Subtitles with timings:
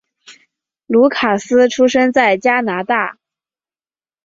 [0.87, 3.19] 卢卡斯出生在加拿大。